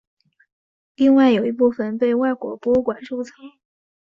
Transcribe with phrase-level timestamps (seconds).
[0.95, 3.35] 另外有一部份被外国博物馆收藏。